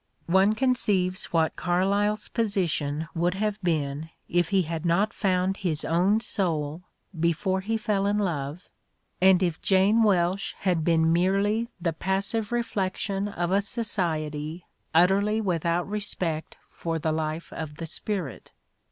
One 0.25 0.55
conceives 0.55 1.25
what 1.25 1.55
Carlyle 1.55 2.15
's 2.15 2.27
position 2.27 3.07
would 3.13 3.35
have 3.35 3.61
been 3.61 4.09
if 4.27 4.49
he 4.49 4.63
had 4.63 4.83
not 4.83 5.13
found 5.13 5.57
his 5.57 5.85
own 5.85 6.21
soul 6.21 6.81
before 7.19 7.61
he 7.61 7.77
fell 7.77 8.07
in 8.07 8.17
love, 8.17 8.67
and 9.21 9.43
if 9.43 9.61
Jane 9.61 10.01
Welsh 10.01 10.55
had 10.61 10.83
been 10.83 11.13
merely 11.13 11.69
the 11.79 11.93
passive 11.93 12.51
reflection 12.51 13.27
of 13.27 13.51
a 13.51 13.61
society 13.61 14.65
utterly 14.91 15.39
without 15.39 15.87
respect 15.87 16.57
for 16.71 16.97
the 16.97 17.11
life 17.11 17.53
of 17.53 17.75
the 17.75 17.85
spirit. 17.85 18.53